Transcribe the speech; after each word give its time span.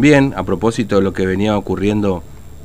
Bien, 0.00 0.32
a 0.36 0.44
propósito 0.44 0.94
de 0.94 1.02
lo 1.02 1.12
que 1.12 1.26
venía 1.26 1.56
ocurriendo 1.56 2.22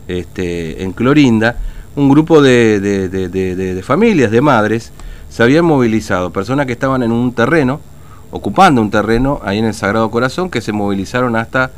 este, 0.08 0.84
en 0.84 0.92
Clorinda, 0.92 1.56
un 1.96 2.08
grupo 2.08 2.44
de, 2.44 2.80
de- 2.80 3.10
de- 3.10 3.28
de- 3.28 3.56
de- 3.56 3.74
de 3.74 3.82
familias, 3.82 4.30
de 4.30 4.40
madres, 4.40 4.92
se 5.32 5.42
habían 5.42 5.66
movilizado, 5.66 6.30
personas 6.30 6.68
que 6.68 6.74
estaban 6.74 7.02
en 7.02 7.12
un 7.12 7.34
terreno, 7.34 7.82
ocupando 8.30 8.82
un 8.84 8.92
terreno 8.92 9.42
ahí 9.44 9.58
en 9.58 9.66
el 9.66 9.74
Sagrado 9.74 10.12
Corazón, 10.12 10.52
que 10.52 10.62
se 10.62 10.74
movilizaron 10.74 11.36
hasta 11.36 11.72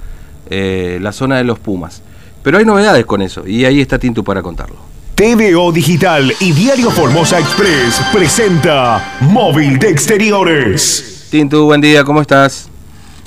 eh, 0.50 1.00
la 1.02 1.14
zona 1.14 1.38
de 1.38 1.46
los 1.46 1.58
Pumas. 1.58 2.02
Pero 2.44 2.58
hay 2.58 2.66
novedades 2.66 3.06
con 3.06 3.22
eso, 3.22 3.48
y 3.48 3.64
ahí 3.64 3.80
está 3.80 3.98
Tintu 3.98 4.26
para 4.26 4.42
contarlo. 4.42 4.76
TVO 5.16 5.72
Digital 5.72 6.34
y 6.42 6.52
Diario 6.52 6.92
Formosa 6.92 7.40
Express 7.40 8.02
presenta 8.12 9.20
Móvil 9.22 9.80
de 9.80 9.90
Exteriores. 9.90 11.28
Tintu, 11.32 11.64
buen 11.64 11.80
día, 11.80 12.04
¿cómo 12.04 12.20
estás? 12.20 12.70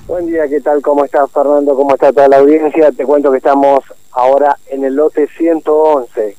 Buen 0.08 0.24
día, 0.26 0.48
¿qué 0.48 0.62
tal? 0.62 0.80
¿Cómo 0.80 1.04
estás, 1.04 1.30
Fernando? 1.30 1.74
¿Cómo 1.74 1.92
está 1.92 2.10
toda 2.14 2.28
la 2.28 2.38
audiencia? 2.38 2.90
Te 2.92 3.04
cuento 3.04 3.30
que 3.30 3.36
estamos 3.36 3.84
ahora 4.12 4.56
en 4.68 4.82
el 4.82 4.94
lote 4.94 5.28
111, 5.36 6.34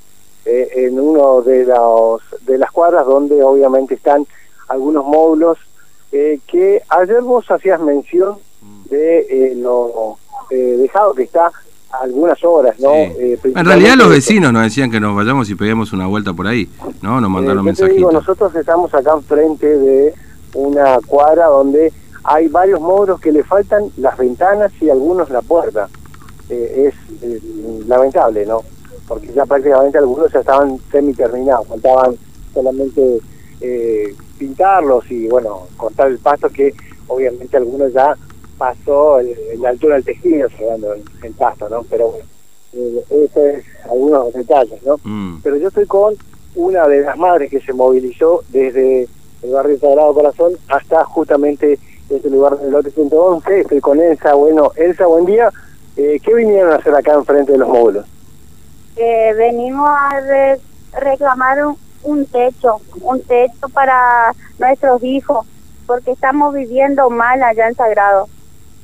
eh, 0.45 0.69
en 0.75 0.99
uno 0.99 1.43
de, 1.43 1.65
los, 1.65 2.19
de 2.47 2.57
las 2.57 2.71
cuadras 2.71 3.05
donde 3.05 3.43
obviamente 3.43 3.93
están 3.93 4.25
algunos 4.69 5.05
módulos 5.05 5.59
eh, 6.11 6.39
que 6.47 6.81
ayer 6.89 7.21
vos 7.21 7.45
hacías 7.51 7.79
mención 7.79 8.37
de 8.89 9.19
eh, 9.29 9.55
lo 9.55 10.17
eh, 10.49 10.55
dejado 10.79 11.13
que 11.13 11.21
está 11.23 11.51
algunas 11.91 12.43
horas, 12.43 12.79
¿no? 12.79 12.91
Sí. 12.91 13.13
Eh, 13.19 13.39
En 13.55 13.65
realidad 13.65 13.93
los 13.97 14.09
vecinos 14.09 14.51
nos 14.51 14.63
decían 14.63 14.89
que 14.89 14.99
nos 14.99 15.15
vayamos 15.15 15.47
y 15.51 15.53
peguemos 15.53 15.93
una 15.93 16.07
vuelta 16.07 16.33
por 16.33 16.47
ahí, 16.47 16.67
¿no? 17.03 17.21
Nos 17.21 17.29
mandaron 17.29 17.57
digo, 17.57 17.65
mensajitos. 17.65 18.13
nosotros 18.13 18.55
estamos 18.55 18.91
acá 18.95 19.13
enfrente 19.13 19.77
de 19.77 20.13
una 20.55 20.97
cuadra 21.05 21.45
donde 21.45 21.93
hay 22.31 22.47
varios 22.47 22.79
módulos 22.79 23.19
que 23.19 23.31
le 23.31 23.43
faltan 23.43 23.85
las 23.97 24.15
ventanas 24.15 24.71
y 24.79 24.89
algunos 24.91 25.31
la 25.31 25.41
puerta. 25.41 25.89
Eh, 26.47 26.87
es 26.91 27.23
eh, 27.23 27.39
lamentable, 27.87 28.45
¿no? 28.45 28.61
Porque 29.07 29.33
ya 29.33 29.45
prácticamente 29.47 29.97
algunos 29.97 30.31
ya 30.31 30.39
estaban 30.41 30.77
semi-terminados, 30.91 31.67
faltaban 31.67 32.15
solamente 32.53 33.19
eh, 33.61 34.13
pintarlos 34.37 35.09
y, 35.09 35.27
bueno, 35.27 35.67
cortar 35.75 36.07
el 36.09 36.19
pasto 36.19 36.49
que 36.49 36.71
obviamente 37.07 37.57
algunos 37.57 37.91
ya 37.93 38.15
pasó 38.59 39.19
el- 39.19 39.35
la 39.59 39.69
altura 39.69 39.95
del 39.95 40.05
tejido, 40.05 40.47
el, 40.59 41.03
el 41.23 41.33
pasto, 41.33 41.67
¿no? 41.67 41.83
Pero 41.89 42.09
bueno, 42.11 42.25
eh, 42.73 43.03
eso 43.25 43.45
es 43.47 43.65
algunos 43.89 44.31
detalles, 44.33 44.83
¿no? 44.83 44.99
Mm. 45.03 45.39
pero 45.41 45.55
yo 45.57 45.69
estoy 45.69 45.87
con 45.87 46.13
una 46.55 46.87
de 46.87 47.01
las 47.01 47.17
madres 47.17 47.49
que 47.49 47.59
se 47.59 47.73
movilizó 47.73 48.43
desde 48.49 49.07
el 49.41 49.51
barrio 49.51 49.79
Sagrado 49.79 50.13
Corazón 50.13 50.53
hasta 50.67 51.03
justamente 51.05 51.79
este 52.15 52.29
lugar 52.29 52.57
del 52.57 52.71
lote 52.71 52.91
111. 52.91 53.61
Estoy 53.61 53.79
con 53.81 53.99
Elsa. 53.99 54.33
Bueno, 54.33 54.71
Elsa, 54.75 55.05
buen 55.07 55.25
día. 55.25 55.49
Eh, 55.95 56.19
¿Qué 56.23 56.33
vinieron 56.33 56.71
a 56.71 56.75
hacer 56.77 56.95
acá 56.95 57.13
enfrente 57.13 57.51
de 57.51 57.57
los 57.57 57.67
módulos? 57.67 58.05
Eh, 58.95 59.33
venimos 59.37 59.89
a 59.89 60.19
re- 60.19 60.59
reclamar 60.99 61.65
un, 61.65 61.77
un 62.03 62.25
techo, 62.25 62.77
un 63.01 63.21
techo 63.21 63.69
para 63.73 64.33
nuestros 64.57 65.03
hijos, 65.03 65.45
porque 65.87 66.11
estamos 66.11 66.53
viviendo 66.53 67.09
mal 67.09 67.41
allá 67.43 67.67
en 67.67 67.75
Sagrado. 67.75 68.27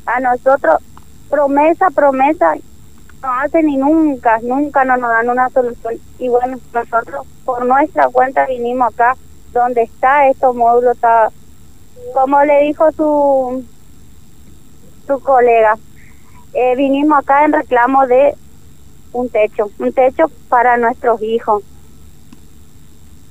A 0.06 0.20
nosotros, 0.20 0.76
promesa, 1.30 1.90
promesa, 1.90 2.54
no 3.22 3.32
hacen 3.42 3.70
y 3.70 3.78
nunca, 3.78 4.40
nunca 4.44 4.86
no 4.86 4.98
nos 4.98 5.10
dan 5.10 5.30
una 5.30 5.50
solución. 5.50 5.96
Y 6.20 6.30
bueno, 6.30 6.58
nosotros 6.74 7.26
por 7.44 7.66
nuestra 7.66 8.08
cuenta 8.10 8.46
vinimos 8.46 8.94
acá, 8.94 9.16
donde 9.52 9.84
está 9.84 10.28
estos 10.30 10.56
módulos, 10.56 10.96
está, 10.96 11.32
como 12.14 12.44
le 12.44 12.64
dijo 12.64 12.92
su, 12.92 13.64
su 15.08 15.20
colega, 15.22 15.78
eh, 16.54 16.76
vinimos 16.76 17.20
acá 17.20 17.46
en 17.46 17.54
reclamo 17.54 18.08
de 18.08 18.36
un 19.14 19.30
techo, 19.30 19.70
un 19.80 19.92
techo 19.94 20.26
para 20.50 20.78
nuestros 20.78 21.22
hijos. 21.22 21.64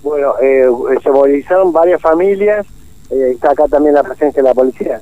Bueno, 0.03 0.35
eh, 0.41 0.67
se 1.03 1.11
movilizaron 1.11 1.73
varias 1.73 2.01
familias. 2.01 2.67
eh, 3.11 3.33
está 3.33 3.53
acá 3.53 3.67
también 3.69 3.95
la 3.95 4.03
presencia 4.03 4.43
de 4.43 4.49
la 4.49 4.55
policía. 4.55 5.01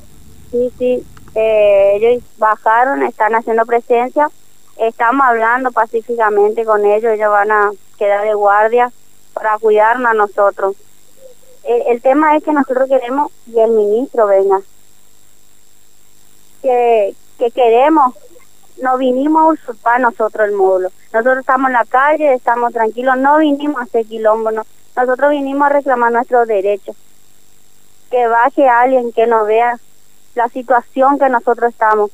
Sí, 0.51 0.71
sí, 0.79 1.07
eh, 1.35 1.93
ellos 1.97 2.23
bajaron, 2.39 3.03
están 3.03 3.35
haciendo 3.35 3.65
presencia, 3.65 4.29
estamos 4.77 5.27
hablando 5.27 5.71
pacíficamente 5.73 6.65
con 6.65 6.85
ellos, 6.85 7.13
ellos 7.15 7.31
van 7.31 7.51
a 7.51 7.71
quedar 7.99 8.25
de 8.25 8.35
guardia 8.35 8.93
para 9.35 9.59
cuidarnos 9.59 10.11
a 10.11 10.15
nosotros. 10.15 10.77
El, 11.65 11.83
el 11.89 12.03
tema 12.03 12.37
es 12.37 12.45
que 12.45 12.53
nosotros 12.53 12.89
queremos 12.89 13.31
que 13.53 13.63
el 13.63 13.71
ministro 13.71 14.27
venga, 14.27 14.61
que, 16.63 17.15
que 17.39 17.51
queremos, 17.51 18.15
no 18.81 18.99
vinimos 18.99 19.43
a 19.43 19.53
usurpar 19.53 20.01
nosotros 20.01 20.49
el 20.49 20.55
módulo. 20.55 20.91
Nosotros 21.13 21.39
estamos 21.39 21.69
en 21.69 21.75
la 21.75 21.85
calle, 21.85 22.35
estamos 22.35 22.73
tranquilos, 22.73 23.17
no 23.19 23.39
vinimos 23.39 23.81
a 23.81 23.85
hacer 23.85 24.07
quilombo, 24.07 24.51
no. 24.51 24.63
nosotros 24.97 25.31
vinimos 25.31 25.67
a 25.67 25.73
reclamar 25.75 26.13
nuestros 26.13 26.49
derechos. 26.49 26.97
Que 28.11 28.27
baje 28.27 28.69
alguien 28.69 29.13
que 29.13 29.27
nos 29.27 29.47
vea 29.47 29.79
la 30.35 30.49
situación 30.49 31.19
que 31.19 31.29
nosotros 31.29 31.71
estamos. 31.71 32.11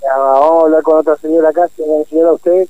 Vamos 0.00 0.62
a 0.62 0.64
hablar 0.66 0.82
con 0.82 0.98
otra 0.98 1.16
señora 1.16 1.48
acá, 1.50 1.68
señora, 1.76 2.04
señora 2.08 2.32
usted, 2.32 2.68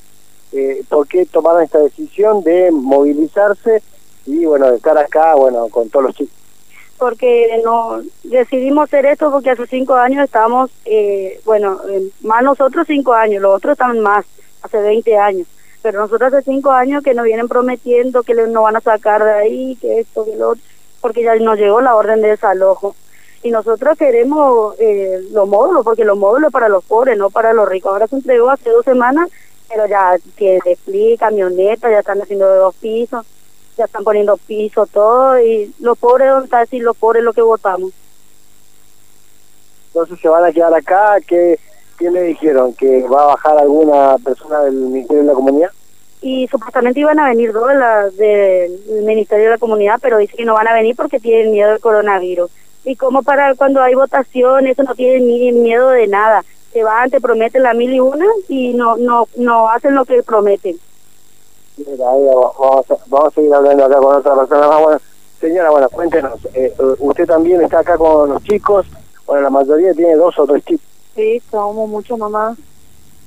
eh, 0.52 0.82
¿por 0.88 1.06
qué 1.06 1.26
tomaron 1.26 1.62
esta 1.62 1.78
decisión 1.78 2.42
de 2.42 2.70
movilizarse 2.72 3.82
y, 4.28 4.44
bueno, 4.44 4.70
de 4.70 4.76
estar 4.76 4.96
acá, 4.98 5.34
bueno, 5.34 5.68
con 5.68 5.88
todos 5.88 6.06
los 6.06 6.14
chicos? 6.14 6.38
porque 6.98 7.60
no 7.64 8.02
decidimos 8.24 8.84
hacer 8.84 9.06
esto 9.06 9.30
porque 9.30 9.50
hace 9.50 9.66
cinco 9.66 9.94
años 9.94 10.24
estamos, 10.24 10.70
eh, 10.84 11.40
bueno, 11.44 11.80
eh, 11.88 12.10
más 12.22 12.42
nosotros 12.42 12.86
cinco 12.86 13.14
años, 13.14 13.40
los 13.40 13.54
otros 13.54 13.72
están 13.72 14.00
más, 14.00 14.26
hace 14.62 14.78
20 14.78 15.16
años, 15.16 15.46
pero 15.80 16.00
nosotros 16.00 16.34
hace 16.34 16.50
cinco 16.50 16.72
años 16.72 17.04
que 17.04 17.14
nos 17.14 17.24
vienen 17.24 17.48
prometiendo 17.48 18.24
que 18.24 18.34
nos 18.34 18.62
van 18.62 18.76
a 18.76 18.80
sacar 18.80 19.22
de 19.22 19.32
ahí, 19.32 19.76
que 19.80 20.00
esto, 20.00 20.24
que 20.24 20.36
lo 20.36 20.50
otro, 20.50 20.62
porque 21.00 21.22
ya 21.22 21.36
nos 21.36 21.56
llegó 21.56 21.80
la 21.80 21.94
orden 21.94 22.20
de 22.20 22.28
desalojo. 22.28 22.96
Y 23.44 23.52
nosotros 23.52 23.96
queremos 23.96 24.74
eh, 24.80 25.20
los 25.30 25.48
módulos, 25.48 25.84
porque 25.84 26.04
los 26.04 26.18
módulos 26.18 26.50
para 26.50 26.68
los 26.68 26.84
pobres, 26.84 27.16
no 27.16 27.30
para 27.30 27.52
los 27.52 27.68
ricos. 27.68 27.92
Ahora 27.92 28.08
se 28.08 28.16
entregó 28.16 28.50
hace 28.50 28.68
dos 28.70 28.84
semanas, 28.84 29.30
pero 29.68 29.86
ya 29.86 30.16
tiene 30.34 30.58
split, 30.64 31.20
camioneta, 31.20 31.88
ya 31.88 32.00
están 32.00 32.20
haciendo 32.20 32.50
de 32.50 32.58
dos 32.58 32.74
pisos 32.74 33.24
ya 33.78 33.84
están 33.84 34.04
poniendo 34.04 34.36
piso, 34.36 34.86
todo, 34.86 35.40
y 35.40 35.72
los 35.80 35.96
pobres, 35.96 36.28
¿dónde 36.28 36.44
está 36.46 36.58
decir 36.60 36.82
los 36.82 36.96
pobres 36.96 37.22
lo 37.22 37.32
que 37.32 37.40
votamos? 37.42 37.92
Entonces 39.88 40.18
se 40.20 40.28
van 40.28 40.44
a 40.44 40.52
quedar 40.52 40.74
acá, 40.74 41.16
¿qué, 41.26 41.58
qué 41.98 42.10
le 42.10 42.22
dijeron? 42.22 42.74
¿Que 42.74 43.02
va 43.08 43.22
a 43.22 43.26
bajar 43.26 43.58
alguna 43.58 44.16
persona 44.22 44.60
del 44.60 44.74
Ministerio 44.74 45.22
de 45.22 45.28
la 45.28 45.34
Comunidad? 45.34 45.70
Y 46.20 46.48
supuestamente 46.48 47.00
iban 47.00 47.18
a 47.20 47.28
venir 47.28 47.52
dos 47.52 47.68
de 47.68 47.74
la- 47.76 48.10
del 48.10 49.04
Ministerio 49.04 49.46
de 49.46 49.50
la 49.52 49.58
Comunidad, 49.58 49.98
pero 50.02 50.18
dice 50.18 50.36
que 50.36 50.44
no 50.44 50.54
van 50.54 50.68
a 50.68 50.74
venir 50.74 50.96
porque 50.96 51.20
tienen 51.20 51.52
miedo 51.52 51.70
del 51.70 51.80
coronavirus. 51.80 52.50
Y 52.84 52.96
como 52.96 53.22
para 53.22 53.54
cuando 53.54 53.80
hay 53.82 53.94
votaciones, 53.94 54.72
eso 54.72 54.82
no 54.82 54.94
tienen 54.94 55.26
ni 55.26 55.52
miedo 55.52 55.90
de 55.90 56.06
nada. 56.08 56.44
Se 56.72 56.82
van, 56.82 57.10
te 57.10 57.20
prometen 57.20 57.62
la 57.62 57.72
mil 57.74 57.94
y 57.94 58.00
una 58.00 58.26
y 58.48 58.74
no, 58.74 58.96
no, 58.96 59.26
no 59.36 59.68
hacen 59.70 59.94
lo 59.94 60.04
que 60.04 60.22
prometen. 60.22 60.78
Vamos, 61.86 62.86
vamos 63.06 63.28
a 63.28 63.30
seguir 63.30 63.54
hablando 63.54 63.84
acá 63.84 63.96
con 63.98 64.16
otra 64.16 64.34
persona 64.34 64.68
más. 64.68 64.82
Bueno, 64.82 65.00
señora, 65.40 65.70
bueno, 65.70 65.88
cuéntenos, 65.90 66.38
eh, 66.54 66.72
usted 66.98 67.26
también 67.26 67.62
está 67.62 67.80
acá 67.80 67.96
con 67.96 68.30
los 68.30 68.42
chicos, 68.42 68.86
bueno, 69.26 69.42
la 69.42 69.50
mayoría 69.50 69.92
tiene 69.94 70.16
dos 70.16 70.38
o 70.38 70.46
tres 70.46 70.64
chicos. 70.64 70.86
Sí, 71.14 71.40
somos 71.50 71.88
muchos 71.88 72.18
mamás. 72.18 72.58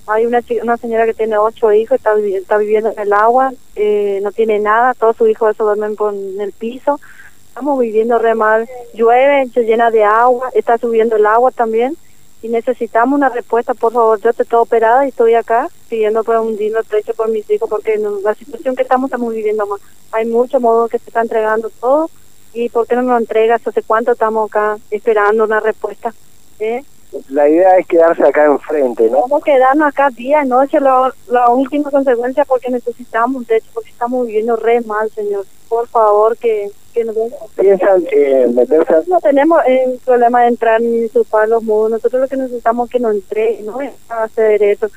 Hay 0.08 0.26
una 0.26 0.42
una 0.64 0.78
señora 0.78 1.06
que 1.06 1.14
tiene 1.14 1.38
ocho 1.38 1.72
hijos, 1.72 1.98
está, 1.98 2.14
está 2.20 2.58
viviendo 2.58 2.90
en 2.90 3.00
el 3.00 3.14
agua, 3.14 3.54
eh, 3.76 4.20
no 4.24 4.32
tiene 4.32 4.60
nada, 4.60 4.94
todos 4.96 5.16
sus 5.16 5.30
hijos 5.30 5.56
se 5.56 5.64
duermen 5.64 5.96
por 5.96 6.14
en 6.14 6.42
el 6.42 6.52
piso. 6.52 7.00
Estamos 7.48 7.80
viviendo 7.80 8.18
re 8.18 8.34
mal. 8.34 8.68
Llueve, 8.94 9.48
se 9.54 9.64
llena 9.64 9.92
de 9.92 10.04
agua, 10.04 10.50
está 10.54 10.78
subiendo 10.78 11.16
el 11.18 11.26
agua 11.26 11.52
también. 11.52 11.96
Y 12.42 12.50
necesitamos 12.50 13.18
una 13.18 13.30
respuesta, 13.30 13.74
por 13.74 13.94
favor. 13.94 14.20
Yo 14.20 14.32
estoy 14.32 14.46
toda 14.46 14.64
operada 14.64 15.06
y 15.06 15.10
estoy 15.10 15.36
acá 15.36 15.68
pidiendo 15.90 16.24
por 16.24 16.38
un 16.38 16.58
digno 16.58 16.82
techo 16.84 17.14
por 17.14 17.30
mis 17.30 17.50
hijos, 17.50 17.70
porque 17.70 18.00
la 18.24 18.34
situación 18.34 18.76
que 18.76 18.82
estamos, 18.82 19.10
estamos 19.10 19.34
viviendo 19.34 19.68
mal. 19.68 19.80
Hay 20.12 20.26
muchos 20.26 20.60
modos 20.62 20.90
que 20.90 20.98
se 20.98 21.10
está 21.10 21.22
entregando 21.22 21.70
todo. 21.80 22.10
¿Y 22.54 22.70
por 22.70 22.88
qué 22.88 22.96
no 22.96 23.04
nos 23.04 23.22
entregas? 23.22 23.66
¿Hace 23.66 23.84
cuánto 23.84 24.12
estamos 24.12 24.50
acá 24.50 24.78
esperando 24.90 25.44
una 25.44 25.60
respuesta? 25.60 26.14
¿Eh? 26.60 26.84
La 27.30 27.48
idea 27.48 27.78
es 27.78 27.88
quedarse 27.88 28.24
acá 28.24 28.46
enfrente, 28.46 29.10
¿no? 29.10 29.22
Vamos 29.22 29.42
a 29.42 29.46
quedarnos 29.46 29.88
acá 29.88 30.10
día 30.10 30.44
y 30.44 30.48
noche, 30.48 30.80
la, 30.80 31.14
la 31.28 31.50
última 31.50 31.92
consecuencia 31.92 32.46
porque 32.46 32.70
necesitamos 32.70 33.36
un 33.38 33.46
techo, 33.46 33.68
porque 33.74 33.90
estamos 33.90 34.26
viviendo 34.26 34.56
re 34.56 34.82
mal, 34.82 35.10
señor. 35.12 35.46
Por 35.72 35.88
favor, 35.88 36.36
que, 36.38 36.70
que 36.94 37.06
nos 37.06 37.16
den- 37.16 37.32
¿Piensan 37.56 38.04
que 38.04 38.46
meterse 38.54 38.94
No 39.08 39.22
tenemos 39.22 39.58
el 39.66 39.98
problema 40.04 40.42
de 40.42 40.50
entrar 40.50 40.82
ni 40.82 41.08
supar 41.08 41.48
los 41.48 41.64
muros, 41.64 41.92
nosotros 41.92 42.24
lo 42.24 42.28
que 42.28 42.36
necesitamos 42.36 42.88
es 42.88 42.92
que 42.92 43.00
nos 43.00 43.16
entreguen, 43.16 43.68
no 43.68 43.80
es 43.80 43.94
hacer 44.10 44.62
eso. 44.62 44.88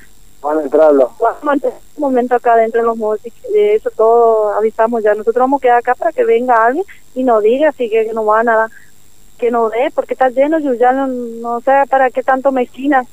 van 0.43 0.59
a 0.59 0.63
entrar 0.63 0.93
los... 0.93 1.17
Vamos 1.21 1.39
a 1.43 1.45
mantener 1.45 1.79
un 1.95 2.01
momento 2.03 2.35
acá 2.35 2.57
dentro 2.57 2.81
de 2.81 2.89
los 2.89 2.97
muros, 2.97 3.21
y 3.25 3.31
que 3.31 3.49
de 3.53 3.77
eso 3.77 3.89
todo 3.97 4.53
avisamos 4.59 5.01
ya. 5.05 5.15
Nosotros 5.15 5.41
vamos 5.43 5.59
a 5.59 5.63
quedar 5.63 5.79
acá 5.79 5.95
para 5.95 6.11
que 6.11 6.25
venga 6.25 6.57
alguien 6.67 6.85
y 7.15 7.23
nos 7.23 7.41
diga 7.41 7.71
si 7.79 7.89
que, 7.89 8.07
que 8.07 8.13
nos 8.13 8.27
van 8.27 8.49
a 8.49 8.69
que 9.39 9.53
nos 9.53 9.71
dé, 9.71 9.93
porque 9.95 10.15
está 10.15 10.29
lleno, 10.31 10.59
yo 10.59 10.75
ya 10.75 10.91
no, 10.91 11.07
no 11.07 11.61
sé 11.61 11.71
para 11.89 12.11
qué 12.11 12.25
tanto 12.25 12.51
mezquina. 12.51 13.05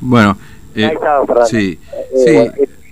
Bueno, 0.00 0.36
eh, 0.74 0.86
Ahí 0.86 0.94
está, 0.94 1.20
Fernando. 1.24 1.46
sí, 1.46 1.80
Eh, 2.12 2.50
sí. 2.56 2.85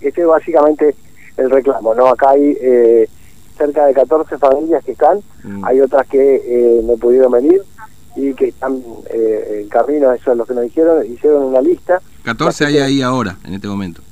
Este 0.00 0.20
es 0.22 0.26
básicamente 0.26 0.94
el 1.36 1.50
reclamo, 1.50 1.94
¿no? 1.94 2.08
Acá 2.08 2.30
hay 2.30 2.56
eh, 2.60 3.08
cerca 3.56 3.86
de 3.86 3.94
14 3.94 4.38
familias 4.38 4.84
que 4.84 4.92
están, 4.92 5.20
Mm. 5.44 5.64
hay 5.64 5.80
otras 5.80 6.06
que 6.08 6.36
eh, 6.44 6.80
no 6.84 6.96
pudieron 6.96 7.30
venir 7.32 7.62
y 8.16 8.34
que 8.34 8.48
están 8.48 8.82
eh, 9.10 9.60
en 9.62 9.68
camino, 9.68 10.12
eso 10.12 10.32
es 10.32 10.36
lo 10.36 10.44
que 10.44 10.54
nos 10.54 10.64
dijeron, 10.64 11.04
hicieron 11.06 11.44
una 11.44 11.60
lista, 11.60 12.00
14 12.24 12.66
hay 12.66 12.78
ahí 12.78 13.02
ahora, 13.02 13.36
en 13.44 13.54
este 13.54 13.68
momento. 13.68 14.02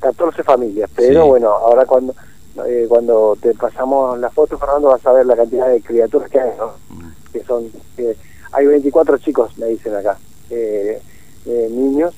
14 0.00 0.42
familias, 0.42 0.90
pero 0.94 1.22
Sí. 1.22 1.28
bueno, 1.28 1.48
ahora 1.50 1.84
cuando 1.86 2.14
eh, 2.66 2.86
cuando 2.88 3.36
te 3.40 3.52
pasamos 3.54 4.16
las 4.20 4.32
fotos, 4.32 4.60
Fernando, 4.60 4.88
vas 4.88 5.04
a 5.04 5.12
ver 5.12 5.26
la 5.26 5.34
cantidad 5.34 5.66
de 5.68 5.80
criaturas 5.80 6.30
que 6.30 6.38
hay, 6.38 6.50
¿no? 6.58 6.66
Mm. 6.90 7.32
que 7.32 7.42
son, 7.44 7.64
eh, 7.98 8.16
hay 8.52 8.66
24 8.66 9.18
chicos, 9.18 9.58
me 9.58 9.66
dicen 9.66 9.92
acá, 9.96 10.16
eh, 10.50 11.00
eh, 11.46 11.68
niños, 11.70 12.14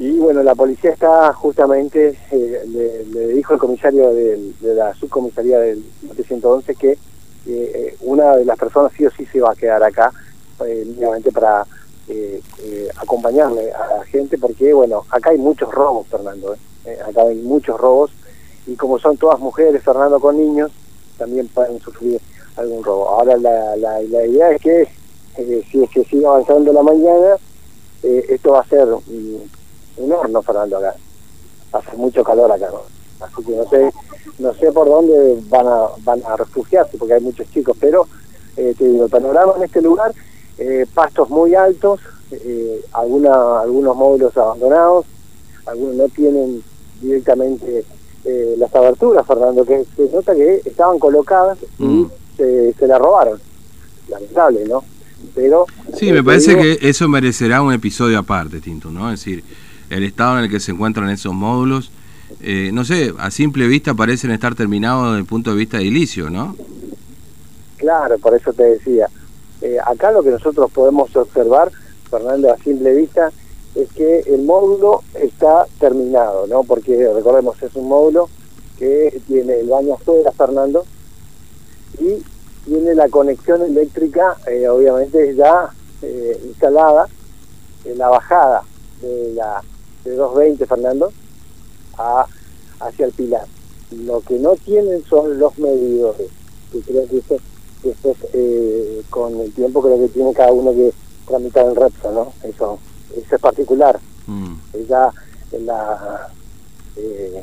y 0.00 0.18
bueno, 0.18 0.42
la 0.42 0.54
policía 0.54 0.90
está 0.90 1.32
justamente, 1.34 2.18
eh, 2.32 2.62
le, 2.66 3.04
le 3.04 3.28
dijo 3.34 3.54
el 3.54 3.60
comisario 3.60 4.12
de, 4.12 4.52
la 4.62 4.94
subcomisaría 4.94 5.58
del 5.60 5.84
711 6.16 6.74
que 6.74 6.98
eh, 7.46 7.96
una 8.00 8.36
de 8.36 8.44
las 8.44 8.58
personas 8.58 8.92
sí 8.96 9.06
o 9.06 9.10
sí 9.10 9.26
se 9.26 9.40
va 9.40 9.52
a 9.52 9.54
quedar 9.54 9.82
acá, 9.82 10.12
eh, 10.66 10.84
mínimamente 10.86 11.30
para 11.30 11.66
eh, 12.08 12.40
eh, 12.64 12.88
acompañarle 12.96 13.72
a 13.72 13.98
la 13.98 14.04
gente, 14.04 14.36
porque 14.38 14.72
bueno, 14.72 15.04
acá 15.10 15.30
hay 15.30 15.38
muchos 15.38 15.70
robos, 15.72 16.08
Fernando, 16.08 16.54
¿eh? 16.54 16.58
Eh, 16.86 16.98
acá 17.06 17.22
hay 17.22 17.36
muchos 17.36 17.78
robos, 17.78 18.10
y 18.66 18.74
como 18.74 18.98
son 18.98 19.16
todas 19.16 19.38
mujeres, 19.38 19.82
Fernando, 19.82 20.18
con 20.18 20.36
niños, 20.36 20.72
también 21.18 21.46
pueden 21.48 21.78
sufrir 21.80 22.20
algún 22.56 22.82
robo. 22.82 23.08
Ahora 23.08 23.36
la, 23.36 23.76
la, 23.76 24.02
idea 24.02 24.50
es 24.52 24.62
que 24.62 24.88
eh, 25.36 25.64
si 25.70 25.86
que 25.88 26.04
sigue 26.04 26.26
avanzando 26.26 26.72
la 26.72 26.82
mañana, 26.82 27.36
eh, 28.02 28.24
esto 28.30 28.52
va 28.52 28.60
a 28.60 28.66
ser 28.66 28.88
un 30.00 30.12
horno, 30.12 30.42
Fernando, 30.42 30.78
acá. 30.78 30.94
Hacer 31.72 31.96
mucho 31.96 32.24
calor 32.24 32.50
acá, 32.50 32.68
¿no? 32.72 32.80
Así 33.24 33.44
que 33.44 33.52
no 33.54 33.68
sé, 33.68 33.90
no 34.38 34.54
sé 34.54 34.72
por 34.72 34.88
dónde 34.88 35.38
van 35.48 35.66
a, 35.66 35.86
van 36.04 36.20
a 36.26 36.36
refugiarse, 36.36 36.96
porque 36.98 37.14
hay 37.14 37.20
muchos 37.20 37.48
chicos, 37.52 37.76
pero 37.78 38.06
eh, 38.56 38.74
te 38.76 38.88
digo, 38.88 39.04
el 39.04 39.10
panorama 39.10 39.52
en 39.58 39.64
este 39.64 39.82
lugar, 39.82 40.12
eh, 40.58 40.86
pastos 40.94 41.28
muy 41.28 41.54
altos, 41.54 42.00
eh, 42.32 42.82
alguna, 42.92 43.60
algunos 43.60 43.94
módulos 43.96 44.36
abandonados, 44.36 45.06
algunos 45.66 45.94
no 45.96 46.08
tienen 46.08 46.62
directamente 47.00 47.84
eh, 48.24 48.54
las 48.58 48.74
aberturas, 48.74 49.26
Fernando, 49.26 49.64
que 49.64 49.84
se 49.96 50.08
nota 50.12 50.34
que 50.34 50.62
estaban 50.64 50.98
colocadas 50.98 51.58
y 51.78 51.84
Mm. 51.84 52.10
se, 52.36 52.72
se 52.74 52.86
la 52.86 52.98
robaron. 52.98 53.40
Lamentable, 54.08 54.64
¿no? 54.66 54.82
Pero... 55.34 55.66
Sí, 55.96 56.08
eh, 56.08 56.12
me 56.12 56.24
parece 56.24 56.50
digo, 56.56 56.62
que 56.62 56.88
eso 56.88 57.06
merecerá 57.08 57.62
un 57.62 57.72
episodio 57.72 58.18
aparte, 58.18 58.60
Tinto, 58.60 58.90
¿no? 58.90 59.12
Es 59.12 59.20
decir, 59.20 59.44
el 59.90 60.04
estado 60.04 60.38
en 60.38 60.44
el 60.44 60.50
que 60.50 60.60
se 60.60 60.72
encuentran 60.72 61.10
esos 61.10 61.34
módulos, 61.34 61.90
eh, 62.40 62.70
no 62.72 62.84
sé, 62.84 63.12
a 63.18 63.30
simple 63.30 63.66
vista 63.66 63.94
parecen 63.94 64.30
estar 64.30 64.54
terminados 64.54 65.08
desde 65.08 65.20
el 65.20 65.26
punto 65.26 65.50
de 65.50 65.56
vista 65.56 65.78
edilicio, 65.78 66.30
¿no? 66.30 66.56
Claro, 67.76 68.18
por 68.18 68.34
eso 68.34 68.52
te 68.52 68.64
decía. 68.64 69.08
Eh, 69.60 69.76
acá 69.84 70.10
lo 70.12 70.22
que 70.22 70.30
nosotros 70.30 70.70
podemos 70.70 71.14
observar, 71.16 71.70
Fernando, 72.08 72.52
a 72.52 72.56
simple 72.58 72.94
vista, 72.94 73.30
es 73.74 73.88
que 73.92 74.20
el 74.26 74.42
módulo 74.42 75.02
está 75.14 75.66
terminado, 75.78 76.46
¿no? 76.46 76.64
Porque 76.64 77.08
recordemos, 77.12 77.60
es 77.62 77.74
un 77.74 77.88
módulo 77.88 78.28
que 78.78 79.20
tiene 79.26 79.60
el 79.60 79.68
baño 79.68 79.94
afuera, 79.94 80.32
Fernando, 80.32 80.84
y 81.98 82.22
tiene 82.64 82.94
la 82.94 83.08
conexión 83.08 83.62
eléctrica, 83.62 84.36
eh, 84.46 84.68
obviamente 84.68 85.34
ya 85.34 85.70
eh, 86.02 86.40
instalada 86.46 87.06
en 87.84 87.98
la 87.98 88.08
bajada 88.08 88.62
de 89.02 89.32
la 89.34 89.62
de 90.04 90.14
220, 90.14 90.66
Fernando, 90.66 91.12
a, 91.98 92.26
hacia 92.80 93.06
el 93.06 93.12
pilar. 93.12 93.46
Lo 93.90 94.20
que 94.20 94.38
no 94.38 94.54
tienen 94.56 95.04
son 95.04 95.38
los 95.38 95.58
medidores, 95.58 96.28
que 96.72 96.80
creo 96.80 97.06
que 97.08 97.18
eso, 97.18 97.36
después 97.82 98.16
eh, 98.32 99.02
con 99.10 99.40
el 99.40 99.52
tiempo 99.52 99.82
creo 99.82 99.98
que 99.98 100.08
tiene 100.08 100.32
cada 100.32 100.52
uno 100.52 100.72
que 100.72 100.92
tramitar 101.26 101.66
en 101.66 101.76
Repsa, 101.76 102.10
¿no? 102.12 102.32
Eso, 102.42 102.78
eso 103.16 103.34
es 103.34 103.40
particular. 103.40 103.98
Mm. 104.26 104.54
Ya 104.88 105.12
la 105.52 106.30
eh, 106.96 107.42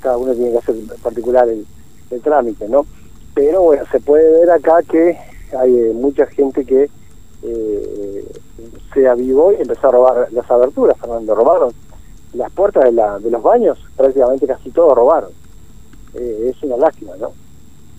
cada 0.00 0.16
uno 0.16 0.34
tiene 0.34 0.52
que 0.52 0.58
hacer 0.58 0.76
particular 1.02 1.48
el, 1.48 1.66
el 2.10 2.20
trámite, 2.22 2.68
¿no? 2.68 2.86
Pero 3.34 3.62
bueno, 3.62 3.84
se 3.90 4.00
puede 4.00 4.30
ver 4.40 4.50
acá 4.50 4.82
que 4.82 5.18
hay 5.58 5.74
eh, 5.74 5.92
mucha 5.94 6.26
gente 6.26 6.64
que 6.64 6.88
eh, 7.42 8.26
se 8.92 9.08
avivó 9.08 9.52
y 9.52 9.56
empezó 9.56 9.88
a 9.88 9.92
robar 9.92 10.28
las 10.32 10.50
aberturas, 10.50 10.96
Fernando, 10.98 11.34
robaron 11.34 11.72
las 12.34 12.50
puertas 12.52 12.84
de, 12.84 12.92
la, 12.92 13.18
de 13.18 13.30
los 13.30 13.42
baños, 13.42 13.78
prácticamente 13.96 14.46
casi 14.46 14.70
todos 14.70 14.94
robaron. 14.96 15.30
Eh, 16.14 16.52
es 16.54 16.62
una 16.62 16.76
lástima, 16.76 17.12
¿no? 17.18 17.32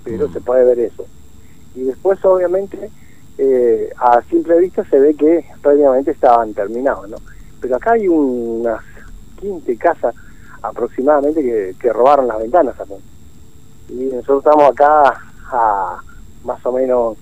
Pero 0.03 0.27
Mm. 0.27 0.33
se 0.33 0.41
puede 0.41 0.65
ver 0.65 0.79
eso. 0.79 1.05
Y 1.75 1.81
después, 1.81 2.23
obviamente, 2.25 2.89
eh, 3.37 3.91
a 3.99 4.21
simple 4.23 4.57
vista 4.59 4.83
se 4.85 4.99
ve 4.99 5.13
que 5.13 5.45
prácticamente 5.61 6.11
estaban 6.11 6.53
terminados, 6.53 7.07
¿no? 7.09 7.17
Pero 7.61 7.75
acá 7.75 7.91
hay 7.91 8.07
unas 8.07 8.81
15 9.39 9.77
casas 9.77 10.15
aproximadamente 10.61 11.41
que, 11.41 11.75
que 11.79 11.93
robaron 11.93 12.27
las 12.27 12.39
ventanas 12.39 12.75
también. 12.75 13.01
Y 13.89 14.15
nosotros 14.15 14.39
estamos 14.39 14.71
acá 14.71 15.19
a 15.51 16.01
más 16.43 16.65
o 16.65 16.71
menos, 16.71 17.17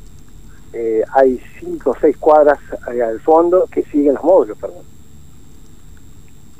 eh, 0.75 1.03
hay 1.13 1.39
5 1.59 1.91
o 1.91 1.95
6 1.99 2.17
cuadras 2.17 2.59
ahí 2.87 2.99
al 2.99 3.19
fondo 3.21 3.67
que 3.71 3.83
siguen 3.83 4.15
los 4.15 4.23
módulos, 4.23 4.57
perdón. 4.57 4.83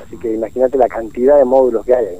Así 0.05 0.17
que 0.17 0.33
imagínate 0.33 0.77
la 0.77 0.87
cantidad 0.87 1.37
de 1.37 1.45
módulos 1.45 1.85
que 1.85 1.95
hay 1.95 2.05
ahí. 2.05 2.17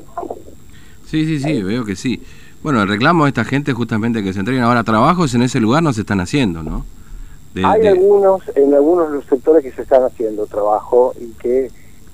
Sí, 1.06 1.26
sí, 1.26 1.40
sí, 1.40 1.62
veo 1.64 1.86
que 1.86 1.96
sí. 1.96 2.22
Bueno, 2.64 2.82
el 2.82 2.88
reclamo 2.90 3.26
de 3.26 3.30
esta 3.30 3.44
gente 3.46 3.74
justamente 3.74 4.24
que 4.24 4.34
se 4.34 4.40
entreguen 4.40 4.64
ahora 4.64 4.84
trabajos 4.84 5.34
en 5.36 5.44
ese 5.44 5.60
lugar 5.60 5.84
no 5.84 5.94
se 5.94 6.02
están 6.02 6.20
haciendo, 6.20 6.64
¿no? 6.64 6.86
De- 7.54 7.64
Hay 7.64 7.82
de- 7.82 7.90
algunos, 7.90 8.42
en 8.56 8.74
algunos 8.74 9.10
de 9.12 9.16
los 9.18 9.26
sectores 9.26 9.64
que 9.64 9.72
se 9.72 9.84
están 9.84 10.04
haciendo 10.04 10.46
trabajo 10.48 11.14
y 11.20 11.28
que 11.42 11.70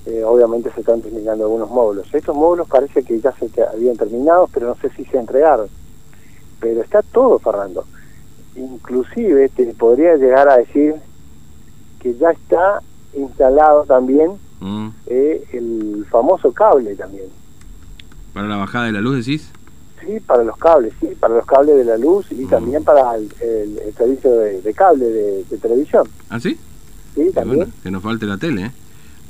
eh, 0.06 0.24
obviamente 0.24 0.70
se 0.74 0.80
están 0.80 1.00
terminando 1.00 1.44
algunos 1.44 1.70
módulos. 1.70 2.06
Estos 2.12 2.34
módulos 2.36 2.68
parece 2.68 3.02
que 3.02 3.18
ya 3.20 3.32
se 3.32 3.48
habían 3.62 3.96
terminado, 3.96 4.48
pero 4.52 4.66
no 4.66 4.74
sé 4.76 4.90
si 4.96 5.04
se 5.06 5.16
entregaron. 5.18 5.68
Pero 6.60 6.82
está 6.82 7.02
todo, 7.02 7.38
Fernando. 7.38 7.86
Inclusive 8.56 9.48
te 9.50 9.66
podría 9.74 10.16
llegar 10.16 10.48
a 10.48 10.58
decir 10.58 10.94
que 12.00 12.14
ya 12.16 12.30
está 12.30 12.82
instalado 13.14 13.84
también 13.84 14.32
Mm. 14.60 14.88
eh, 15.06 15.42
el 15.52 16.06
famoso 16.10 16.52
cable 16.52 16.94
también. 16.94 17.26
Para 18.32 18.46
la 18.46 18.56
bajada 18.56 18.86
de 18.86 18.92
la 18.92 19.00
luz, 19.00 19.16
decís. 19.26 19.50
Sí, 20.00 20.18
para 20.20 20.42
los 20.44 20.56
cables, 20.56 20.92
sí, 21.00 21.08
para 21.18 21.34
los 21.34 21.46
cables 21.46 21.76
de 21.76 21.84
la 21.84 21.96
luz 21.96 22.26
y 22.30 22.44
Mm. 22.44 22.48
también 22.48 22.84
para 22.84 23.14
el, 23.16 23.28
el- 23.40 23.78
el 23.78 23.94
servicio 23.94 24.30
de, 24.32 24.60
de 24.62 24.74
cable 24.74 25.04
de, 25.06 25.44
de 25.50 25.58
televisión. 25.58 26.06
¿Ah, 26.28 26.38
sí? 26.40 26.58
Sí, 27.14 27.30
también. 27.32 27.56
bueno, 27.58 27.72
que 27.82 27.90
nos 27.90 28.02
falte 28.02 28.26
la 28.26 28.36
tele, 28.38 28.66
¿eh? 28.66 28.70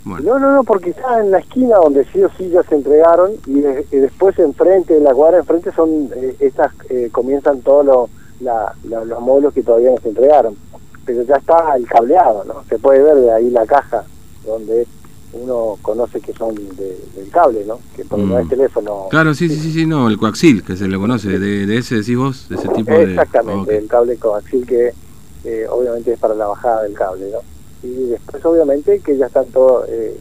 Bueno. 0.05 0.33
No, 0.33 0.39
no, 0.39 0.53
no, 0.57 0.65
porque 0.65 0.91
está 0.91 1.21
en 1.21 1.31
la 1.31 1.39
esquina 1.39 1.77
donde 1.77 2.05
sí 2.13 2.23
o 2.23 2.31
sí 2.37 2.49
ya 2.51 2.63
se 2.65 2.75
entregaron 2.75 3.33
y, 3.47 3.61
de- 3.61 3.87
y 3.91 3.97
después 3.97 4.39
enfrente, 4.39 4.97
en 4.97 5.05
la 5.05 5.15
cuadra 5.15 5.39
enfrente 5.39 5.73
son 5.73 6.11
eh, 6.17 6.37
estas, 6.41 6.73
eh, 6.91 7.09
comienzan 7.13 7.61
todos 7.63 7.87
lo- 7.87 8.11
la- 8.43 8.75
la- 8.85 9.05
los 9.05 9.21
módulos 9.21 9.53
que 9.55 9.63
todavía 9.63 9.91
no 9.91 9.97
se 9.99 10.09
entregaron. 10.09 10.59
Pero 11.05 11.23
ya 11.23 11.35
está 11.37 11.75
el 11.77 11.87
cableado, 11.89 12.45
¿no? 12.45 12.65
Se 12.69 12.79
puede 12.79 13.03
ver 13.03 13.17
de 13.17 13.33
ahí 13.33 13.51
la 13.51 13.67
caja 13.67 14.05
donde 14.45 14.87
uno 15.33 15.79
conoce 15.83 16.21
que 16.21 16.33
son 16.35 16.55
de- 16.77 16.99
del 17.17 17.31
cable, 17.31 17.65
¿no? 17.65 17.81
Que 17.95 18.05
por 18.05 18.19
no 18.19 18.37
Mm. 18.37 18.41
es 18.43 18.49
teléfono. 18.49 19.07
Claro, 19.11 19.35
sí, 19.35 19.49
sí, 19.49 19.57
sí, 19.57 19.73
sí, 19.73 19.87
no, 19.87 20.09
el 20.09 20.19
coaxil, 20.19 20.63
que 20.63 20.77
se 20.77 20.87
le 20.87 20.99
conoce, 20.99 21.39
de, 21.39 21.67
de 21.67 21.77
ese 21.79 21.97
decís 21.97 22.17
vos, 22.17 22.49
de 22.49 22.57
ese 22.57 22.69
tipo 22.69 22.93
de... 22.93 23.05
Exactamente, 23.05 23.77
el 23.77 23.89
cable 23.89 24.17
coaxil 24.19 24.67
que 24.67 24.95
eh, 25.45 25.67
obviamente 25.69 26.13
es 26.13 26.19
para 26.19 26.35
la 26.35 26.47
bajada 26.47 26.83
del 26.83 26.95
cable, 26.95 27.31
¿no? 27.31 27.41
Y 27.83 28.11
después 28.11 28.45
obviamente 28.45 29.01
que 29.01 29.17
ya 29.17 29.27
están 29.27 29.51
todos 29.51 29.89
eh, 29.89 30.21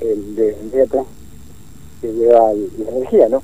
el 0.00 0.34
de 0.36 0.56
Mediatek 0.62 1.06
que 2.00 2.12
lleva 2.12 2.52
la 2.52 2.90
energía, 2.90 3.28
¿no? 3.28 3.42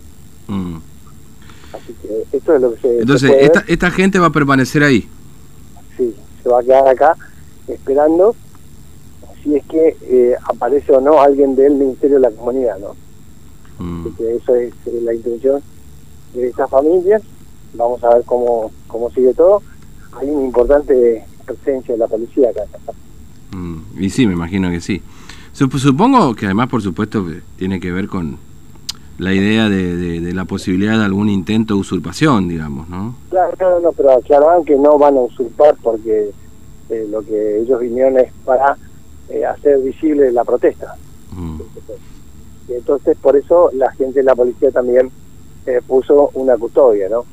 Así 1.73 1.95
que 2.03 2.37
esto 2.37 2.55
es 2.55 2.61
lo 2.63 2.75
que 2.75 2.81
se, 2.81 2.99
Entonces, 3.01 3.31
esta, 3.41 3.65
esta 3.69 3.91
gente 3.91 4.19
va 4.19 4.27
a 4.27 4.33
permanecer 4.33 4.83
ahí. 4.83 5.09
Sí, 5.97 6.15
se 6.43 6.49
va 6.49 6.61
a 6.61 6.63
quedar 6.63 6.89
acá 6.89 7.17
esperando 7.67 8.35
si 9.43 9.55
es 9.57 9.65
que 9.67 9.97
eh, 10.03 10.35
aparece 10.49 10.93
o 10.93 11.01
no 11.01 11.21
alguien 11.21 11.55
del 11.55 11.75
Ministerio 11.75 12.17
de 12.17 12.23
la 12.23 12.31
Comunidad, 12.31 12.79
¿no? 12.79 12.97
Mm. 13.85 14.07
Así 14.07 14.15
que 14.17 14.37
eso 14.37 14.55
es 14.55 14.73
eh, 14.87 15.01
la 15.03 15.15
intención 15.15 15.61
de 16.35 16.49
estas 16.49 16.71
familias. 16.71 17.23
Vamos 17.75 18.03
a 18.03 18.15
ver 18.15 18.25
cómo, 18.25 18.73
cómo 18.87 19.11
sigue 19.11 19.35
todo. 19.35 19.63
Hay 20.19 20.29
una 20.29 20.47
importante 20.47 21.25
presencia 21.45 21.95
de 21.95 21.99
la 21.99 22.09
policía 22.09 22.49
acá. 22.51 22.63
Mm, 23.53 23.79
Y 24.03 24.11
sí, 24.11 24.27
me 24.27 24.33
imagino 24.33 24.71
que 24.71 24.81
sí. 24.81 25.03
Sup- 25.55 25.79
Supongo 25.79 26.35
que 26.35 26.47
además, 26.47 26.69
por 26.69 26.83
supuesto, 26.83 27.25
que 27.27 27.43
tiene 27.57 27.79
que 27.81 27.93
ver 27.93 28.09
con 28.09 28.39
la 29.19 29.33
idea 29.35 29.69
de, 29.69 29.97
de- 29.97 30.21
de 30.21 30.33
la 30.33 30.45
posibilidad 30.45 30.99
de 30.99 31.05
algún 31.05 31.29
intento 31.29 31.75
de 31.75 31.81
usurpación, 31.81 32.49
digamos, 32.49 32.89
¿no? 32.89 33.17
Claro, 33.31 33.53
no, 33.61 33.81
no, 33.81 33.93
pero 33.93 34.13
aclaraban 34.13 34.65
que 34.65 34.77
no 34.77 34.97
van 34.99 35.17
a 35.17 35.21
usurpar 35.21 35.77
porque 35.83 36.31
eh, 36.91 37.07
lo 37.11 37.23
que 37.23 37.61
ellos 37.61 37.81
vinieron 37.81 38.19
es 38.19 38.33
para 38.45 38.77
eh, 39.29 39.45
hacer 39.45 39.81
visible 39.81 40.31
la 40.33 40.45
protesta. 40.45 40.95
Mm. 41.37 41.61
Y 42.69 42.73
entonces 42.75 43.17
por 43.21 43.37
eso 43.37 43.71
la 43.75 43.91
gente 43.93 44.21
de 44.21 44.25
la 44.25 44.35
policía 44.37 44.71
también 44.71 45.11
eh, 45.67 45.81
puso 45.87 46.31
una 46.35 46.57
custodia, 46.57 47.09
¿no? 47.09 47.25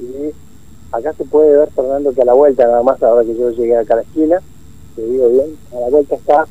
Y 0.00 0.30
acá 0.90 1.12
se 1.14 1.24
puede 1.24 1.56
ver, 1.56 1.70
Fernando, 1.70 2.12
que 2.12 2.22
a 2.22 2.24
la 2.24 2.34
vuelta 2.34 2.64
nada 2.66 2.82
más, 2.82 3.02
ahora 3.02 3.24
que 3.24 3.36
yo 3.36 3.50
llegué 3.50 3.76
acá 3.76 3.94
a 3.94 3.96
la 3.98 4.02
esquina, 4.02 4.40
te 4.96 5.02
digo 5.06 5.28
bien, 5.28 5.56
a 5.76 5.80
la 5.80 5.88
vuelta 5.88 6.16
está 6.16 6.46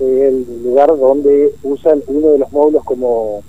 el 0.00 0.46
lugar 0.64 0.88
donde 0.98 1.54
usan 1.62 2.00
uno 2.08 2.28
de 2.30 2.38
los 2.38 2.50
módulos 2.52 2.82
como 2.84 3.42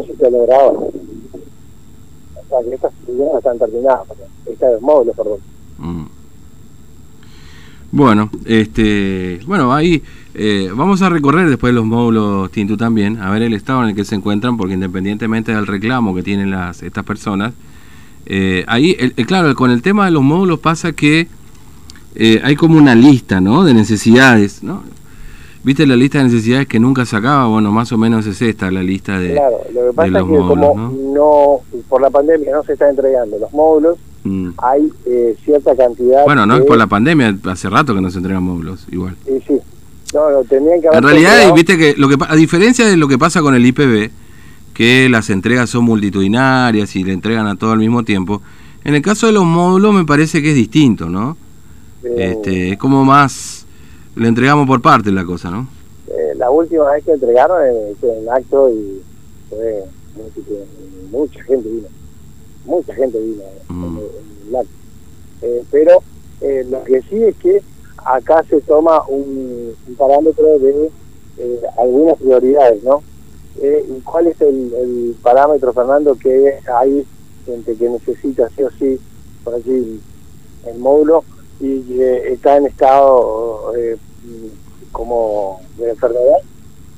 eh. 0.00 0.90
O 2.34 2.48
sea, 2.48 2.68
que 2.68 2.74
estas 2.74 2.92
viviendas 3.06 3.36
están 3.38 3.58
terminadas, 3.58 4.02
estos 4.46 4.80
módulos, 4.82 5.16
perdón. 5.16 5.38
Mm. 5.78 6.04
Bueno, 7.94 8.30
este, 8.46 9.40
bueno, 9.46 9.72
ahí 9.74 10.02
eh, 10.34 10.70
vamos 10.74 11.02
a 11.02 11.10
recorrer 11.10 11.48
después 11.50 11.74
los 11.74 11.84
módulos 11.84 12.50
Tintu 12.50 12.76
también, 12.78 13.18
a 13.20 13.30
ver 13.30 13.42
el 13.42 13.52
estado 13.52 13.82
en 13.82 13.90
el 13.90 13.94
que 13.94 14.04
se 14.06 14.14
encuentran, 14.14 14.56
porque 14.56 14.74
independientemente 14.74 15.52
del 15.54 15.66
reclamo 15.66 16.14
que 16.14 16.22
tienen 16.22 16.50
las 16.50 16.82
estas 16.82 17.04
personas, 17.04 17.52
eh, 18.24 18.64
ahí, 18.66 18.96
el- 18.98 19.12
el- 19.16 19.26
claro, 19.26 19.54
con 19.54 19.70
el 19.70 19.82
tema 19.82 20.06
de 20.06 20.10
los 20.10 20.22
módulos 20.22 20.58
pasa 20.60 20.92
que 20.92 21.28
eh, 22.14 22.40
hay 22.44 22.56
como 22.56 22.76
una 22.78 22.94
lista, 22.94 23.40
¿no? 23.40 23.64
De 23.64 23.72
necesidades, 23.74 24.62
¿no? 24.62 24.82
¿Viste 25.64 25.86
la 25.86 25.94
lista 25.96 26.18
de 26.18 26.24
necesidades 26.24 26.66
que 26.66 26.80
nunca 26.80 27.06
se 27.06 27.14
acaba? 27.16 27.46
Bueno, 27.46 27.70
más 27.70 27.92
o 27.92 27.98
menos 27.98 28.26
es 28.26 28.42
esta 28.42 28.70
la 28.70 28.82
lista 28.82 29.18
de... 29.20 29.32
Claro, 29.32 29.58
lo 29.72 29.86
que 29.90 29.92
pasa 29.94 30.08
los 30.08 30.22
es 30.22 30.26
que 30.26 30.32
módulos, 30.38 30.48
como 30.68 30.74
¿no? 30.74 31.60
¿no? 31.72 31.80
por 31.88 32.00
la 32.02 32.10
pandemia 32.10 32.52
no 32.52 32.64
se 32.64 32.72
están 32.72 32.90
entregando 32.90 33.38
los 33.38 33.52
módulos, 33.52 33.98
Mm. 34.24 34.50
hay 34.58 34.88
eh, 35.06 35.34
cierta 35.44 35.74
cantidad 35.74 36.24
Bueno, 36.24 36.46
no 36.46 36.54
de... 36.54 36.60
es 36.60 36.66
por 36.66 36.76
la 36.78 36.86
pandemia, 36.86 37.36
hace 37.46 37.68
rato 37.68 37.92
que 37.92 38.00
no 38.00 38.08
se 38.08 38.18
entregan 38.18 38.44
módulos, 38.44 38.86
igual. 38.92 39.16
Sí, 39.26 39.32
sí. 39.48 39.54
No, 40.14 40.30
no, 40.30 40.44
tendrían 40.44 40.80
que 40.80 40.86
haber 40.86 40.98
En 40.98 41.02
realidad, 41.02 41.32
entregado- 41.42 41.54
viste 41.54 41.76
que 41.76 41.94
lo 41.96 42.08
que 42.08 42.16
a 42.28 42.36
diferencia 42.36 42.86
de 42.86 42.96
lo 42.96 43.08
que 43.08 43.18
pasa 43.18 43.42
con 43.42 43.56
el 43.56 43.66
IPB, 43.66 44.10
que 44.74 45.08
las 45.10 45.28
entregas 45.28 45.70
son 45.70 45.84
multitudinarias 45.86 46.94
y 46.94 47.02
le 47.02 47.12
entregan 47.14 47.48
a 47.48 47.56
todo 47.56 47.72
al 47.72 47.80
mismo 47.80 48.04
tiempo, 48.04 48.42
en 48.84 48.94
el 48.94 49.02
caso 49.02 49.26
de 49.26 49.32
los 49.32 49.44
módulos 49.44 49.92
me 49.92 50.04
parece 50.04 50.40
que 50.40 50.50
es 50.50 50.54
distinto, 50.54 51.08
¿no? 51.08 51.36
eh, 52.04 52.34
Este, 52.36 52.70
es 52.70 52.78
como 52.78 53.04
más 53.04 53.66
le 54.16 54.28
entregamos 54.28 54.66
por 54.66 54.80
parte 54.82 55.10
la 55.10 55.24
cosa, 55.24 55.50
¿no? 55.50 55.68
eh, 56.08 56.34
la 56.36 56.50
última 56.50 56.90
vez 56.92 57.04
que 57.04 57.12
entregaron 57.12 57.58
eh, 57.64 57.94
fue 58.00 58.18
en 58.18 58.28
acto 58.28 58.70
y 58.70 59.02
fue 59.48 59.84
mucha 61.10 61.42
gente 61.44 61.68
vino. 61.68 61.88
Mucha 62.64 62.94
gente 62.94 63.18
vino 63.18 63.42
eh, 63.42 63.62
Mm. 63.68 63.98
en, 63.98 64.48
el 64.48 64.56
acto. 64.56 64.70
Eh, 65.42 65.64
pero 65.70 66.02
eh, 66.40 66.66
lo 66.68 66.84
que 66.84 67.00
sí 67.02 67.22
es 67.22 67.36
que 67.36 67.62
acá 68.04 68.44
se 68.48 68.60
toma 68.62 69.02
un, 69.08 69.74
un 69.88 69.94
parámetro 69.94 70.58
de 70.58 70.90
algunas 71.78 72.16
prioridades, 72.18 72.82
¿no? 72.82 73.02
Eh, 73.60 73.84
¿Y 73.88 74.00
cuál 74.00 74.26
es 74.26 74.40
el, 74.40 74.72
el 74.74 75.16
parámetro, 75.22 75.72
Fernando, 75.72 76.14
que 76.16 76.58
hay 76.74 77.06
gente 77.46 77.74
que 77.74 77.88
necesita 77.88 78.48
sí 78.56 78.62
o 78.62 78.70
sí 78.78 78.98
por 79.44 79.54
allí 79.54 80.00
el 80.66 80.78
módulo 80.78 81.24
y 81.62 81.80
que 81.82 82.32
está 82.34 82.56
en 82.56 82.66
estado 82.66 83.72
eh, 83.76 83.96
como 84.90 85.60
de 85.78 85.90
enfermedad? 85.90 86.38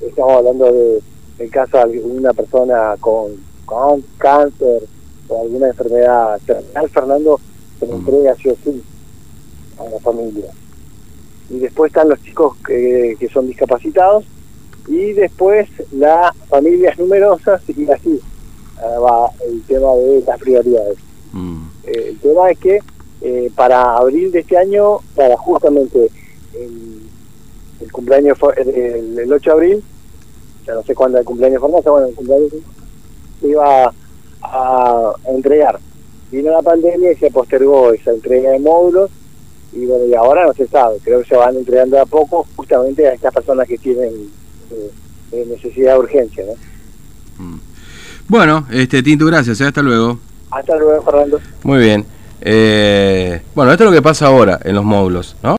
Estamos 0.01 0.33
hablando 0.33 0.73
de 0.73 1.01
el 1.39 1.51
caso 1.51 1.87
de 1.87 1.99
una 2.01 2.33
persona 2.33 2.97
con, 3.01 3.33
con 3.67 4.03
cáncer 4.19 4.83
o 5.29 5.43
alguna 5.43 5.69
enfermedad 5.69 6.41
terminal, 6.47 6.89
Fernando, 6.91 7.41
se 7.79 7.87
le 7.87 7.93
Mm. 7.93 7.97
entrega 7.97 8.35
sí 8.37 8.49
o 8.49 8.57
sí 8.65 8.83
a 9.79 9.85
la 9.91 9.99
familia. 10.01 10.51
Y 11.51 11.59
después 11.59 11.91
están 11.91 12.09
los 12.09 12.23
chicos 12.23 12.57
que, 12.67 13.17
que 13.21 13.29
son 13.29 13.47
discapacitados 13.47 14.25
y 14.89 15.13
después 15.13 15.69
las 15.93 16.35
familias 16.49 16.99
numerosas 16.99 17.61
y 17.69 17.91
así 17.91 18.21
ah, 18.79 18.99
va 18.99 19.31
el 19.47 19.63
tema 19.63 19.95
de 19.95 20.23
las 20.27 20.39
prioridades. 20.41 20.99
Mm, 21.33 21.65
Eh, 21.85 22.07
el 22.11 22.19
tema 22.21 22.51
es 22.51 22.59
que 22.59 22.79
eh, 23.21 23.51
para 23.55 23.97
abril 23.97 24.31
de 24.33 24.41
este 24.41 24.57
año, 24.57 24.99
para 25.15 25.37
justamente 25.37 26.11
el, 26.55 27.01
el 27.81 27.93
cumpleaños 27.93 28.39
el, 28.57 29.19
el 29.19 29.33
8 29.33 29.51
de 29.51 29.53
abril, 29.53 29.85
ya 30.67 30.75
no 30.75 30.83
sé 30.83 30.95
cuándo 30.95 31.19
el 31.19 31.25
cumpleaños 31.25 31.61
Formosa, 31.61 31.91
bueno, 31.91 32.07
el 32.09 32.15
cumpleaños 32.15 32.53
se 33.41 33.49
iba 33.49 33.85
a, 33.85 33.93
a 34.43 35.15
entregar. 35.31 35.79
Vino 36.31 36.51
la 36.51 36.63
pandemia 36.63 37.13
y 37.13 37.17
se 37.17 37.31
postergó 37.31 37.93
esa 37.93 38.11
entrega 38.11 38.51
de 38.51 38.59
módulos 38.59 39.11
y 39.73 39.87
bueno, 39.87 40.07
y 40.07 40.15
ahora 40.15 40.47
no 40.47 40.55
se 40.55 40.67
sabe, 40.69 40.99
creo 41.03 41.21
que 41.21 41.29
se 41.29 41.37
van 41.37 41.57
entregando 41.57 41.97
de 41.97 42.03
a 42.03 42.07
poco 42.07 42.47
justamente 42.57 43.09
a 43.09 43.13
estas 43.13 43.35
personas 43.35 43.67
que 43.67 43.77
tienen 43.77 44.31
eh, 44.71 44.91
eh, 45.33 45.47
necesidad 45.49 45.95
de 45.95 45.99
urgencia. 45.99 46.45
¿no? 46.47 47.45
mm. 47.45 47.61
Bueno, 48.29 48.67
este 48.71 49.03
Tinto, 49.03 49.27
gracias, 49.27 49.61
¿eh? 49.61 49.67
hasta 49.67 49.83
luego. 49.83 50.19
Hasta 50.51 50.77
luego, 50.77 51.03
Fernando. 51.03 51.41
Muy 51.65 51.79
bien. 51.81 52.07
Eh, 52.47 53.41
bueno, 53.55 53.73
esto 53.73 53.85
es 53.85 53.91
lo 53.91 53.97
que 53.97 54.03
pasa 54.03 54.27
ahora 54.27 54.61
en 54.63 54.75
los 54.75 54.85
módulos, 54.85 55.35
¿no? 55.43 55.53